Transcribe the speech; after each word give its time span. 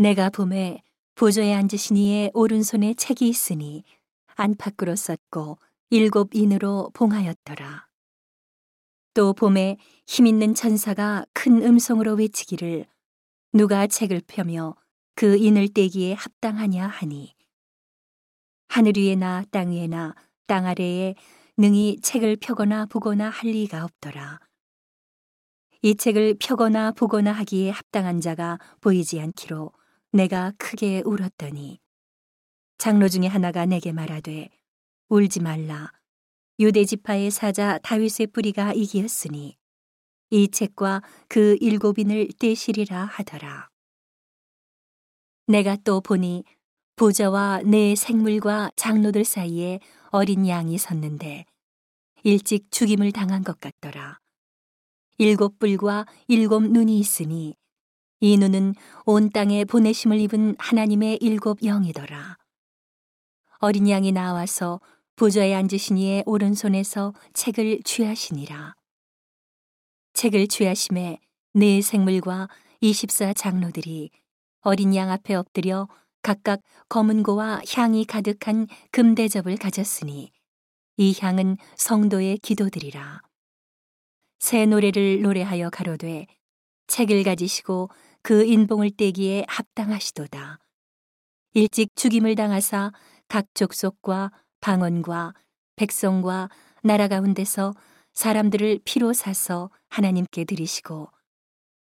내가 0.00 0.30
봄에 0.30 0.80
보좌에 1.14 1.52
앉으신 1.52 1.98
이의 1.98 2.30
오른손에 2.32 2.94
책이 2.94 3.28
있으니 3.28 3.84
안팎으로 4.34 4.96
썼고 4.96 5.58
일곱 5.90 6.34
인으로 6.34 6.90
봉하였더라. 6.94 7.86
또 9.12 9.34
봄에 9.34 9.76
힘있는 10.06 10.54
천사가 10.54 11.26
큰 11.34 11.62
음성으로 11.62 12.14
외치기를 12.14 12.86
누가 13.52 13.86
책을 13.86 14.22
펴며 14.26 14.74
그 15.16 15.36
인을 15.36 15.68
떼기에 15.68 16.14
합당하냐 16.14 16.86
하니 16.86 17.34
하늘 18.68 18.94
위에나 18.96 19.44
땅 19.50 19.70
위에나 19.70 20.14
땅 20.46 20.64
아래에 20.64 21.14
능히 21.58 22.00
책을 22.00 22.36
펴거나 22.36 22.86
보거나 22.86 23.28
할 23.28 23.50
리가 23.50 23.84
없더라. 23.84 24.40
이 25.82 25.94
책을 25.94 26.36
펴거나 26.40 26.92
보거나 26.92 27.32
하기에 27.32 27.68
합당한 27.68 28.22
자가 28.22 28.58
보이지 28.80 29.20
않기로 29.20 29.72
내가 30.12 30.52
크게 30.58 31.02
울었더니 31.04 31.80
장로 32.78 33.08
중에 33.08 33.26
하나가 33.26 33.64
내게 33.64 33.92
말하되 33.92 34.48
울지 35.08 35.40
말라 35.40 35.92
유대 36.58 36.84
지파의 36.84 37.30
사자 37.30 37.78
다윗의 37.78 38.28
뿌리가 38.28 38.72
이기었으니 38.72 39.56
이 40.30 40.48
책과 40.48 41.02
그 41.28 41.56
일곱인을 41.60 42.28
떼시리라 42.38 43.04
하더라. 43.04 43.68
내가 45.46 45.76
또 45.76 46.00
보니 46.00 46.44
보좌와 46.96 47.62
내 47.64 47.94
생물과 47.94 48.72
장로들 48.76 49.24
사이에 49.24 49.80
어린 50.10 50.46
양이 50.46 50.76
섰는데 50.76 51.46
일찍 52.22 52.70
죽임을 52.70 53.12
당한 53.12 53.42
것 53.42 53.58
같더라. 53.60 54.18
일곱 55.18 55.58
뿔과 55.58 56.06
일곱 56.28 56.64
눈이 56.64 56.98
있으니 56.98 57.56
이 58.20 58.36
눈은 58.36 58.74
온 59.06 59.30
땅에 59.30 59.64
보내심을 59.64 60.20
입은 60.20 60.56
하나님의 60.58 61.18
일곱 61.22 61.62
영이더라. 61.62 62.36
어린 63.60 63.88
양이 63.88 64.12
나와서 64.12 64.78
보좌에 65.16 65.54
앉으신 65.54 65.96
이의 65.96 66.22
오른손에서 66.26 67.14
책을 67.32 67.80
취하시니라. 67.82 68.74
책을 70.12 70.48
취하심에 70.48 71.18
네 71.54 71.80
생물과 71.80 72.48
이십사 72.82 73.32
장로들이 73.32 74.10
어린 74.60 74.94
양 74.94 75.10
앞에 75.10 75.34
엎드려 75.34 75.88
각각 76.22 76.60
검은 76.90 77.22
고와 77.22 77.62
향이 77.74 78.04
가득한 78.04 78.66
금대접을 78.92 79.56
가졌으니 79.56 80.30
이 80.98 81.16
향은 81.18 81.56
성도의 81.76 82.36
기도들이라. 82.38 83.22
새 84.40 84.66
노래를 84.66 85.22
노래하여 85.22 85.70
가로되 85.70 86.26
책을 86.86 87.22
가지시고 87.22 87.88
그 88.22 88.44
인봉을 88.44 88.92
떼기에 88.96 89.44
합당하시도다. 89.48 90.58
일찍 91.54 91.96
죽임을 91.96 92.34
당하사 92.34 92.92
각 93.28 93.46
족속과 93.54 94.30
방언과 94.60 95.34
백성과 95.76 96.48
나라 96.82 97.08
가운데서 97.08 97.72
사람들을 98.12 98.80
피로 98.84 99.12
사서 99.12 99.70
하나님께 99.88 100.44
드리시고 100.44 101.08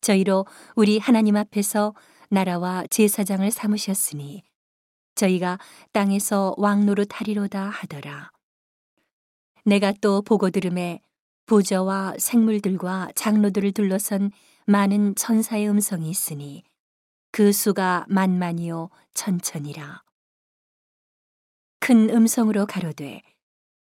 저희로 0.00 0.46
우리 0.74 0.98
하나님 0.98 1.36
앞에서 1.36 1.94
나라와 2.30 2.84
제사장을 2.88 3.48
삼으셨으니 3.50 4.42
저희가 5.14 5.58
땅에서 5.92 6.54
왕노릇 6.58 7.08
하리로다 7.12 7.68
하더라. 7.68 8.30
내가 9.64 9.92
또 10.00 10.22
보고 10.22 10.50
들음에 10.50 11.00
보좌와 11.46 12.14
생물들과 12.18 13.10
장로들을 13.14 13.72
둘러선 13.72 14.30
많은 14.66 15.14
천사의 15.14 15.68
음성이 15.68 16.08
있으니 16.10 16.62
그 17.30 17.52
수가 17.52 18.06
만만이요 18.08 18.90
천천이라. 19.12 20.02
큰 21.80 22.08
음성으로 22.08 22.64
가로되 22.66 23.20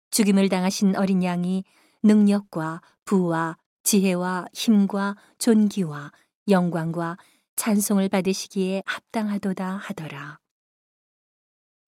죽임을 0.09 0.49
당하신 0.49 0.95
어린 0.95 1.23
양이 1.23 1.63
능력과 2.01 2.81
부와 3.05 3.57
지혜와 3.83 4.47
힘과 4.53 5.15
존귀와 5.37 6.11
영광과 6.49 7.17
찬송을 7.55 8.09
받으시기에 8.09 8.83
합당하도다 8.85 9.77
하더라. 9.77 10.39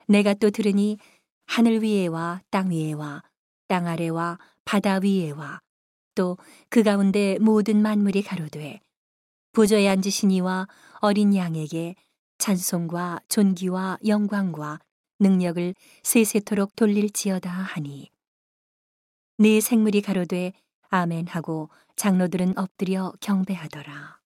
내가 0.08 0.36
또 0.36 0.52
들으니 0.52 0.98
하늘 1.48 1.82
위에와 1.82 2.42
땅 2.52 2.70
위에와 2.70 3.24
땅 3.68 3.88
아래와 3.88 4.38
바다 4.66 5.00
위에와 5.00 5.62
또 6.16 6.38
그 6.70 6.82
가운데 6.82 7.38
모든 7.40 7.82
만물이 7.82 8.24
가로되 8.24 8.83
보좌에 9.54 9.88
앉으신 9.88 10.32
이와 10.32 10.68
어린 10.96 11.36
양에게 11.36 11.96
찬송과 12.40 13.20
존귀와 13.30 14.00
영광과 14.06 14.80
능력을 15.20 15.76
세세토록 16.02 16.76
돌릴지어다 16.76 17.52
하니 17.52 18.10
네 19.38 19.62
생물이 19.62 20.02
가로되 20.02 20.54
아멘 20.90 21.28
하고 21.28 21.70
장로들은 21.96 22.58
엎드려 22.58 23.14
경배하더라. 23.22 24.23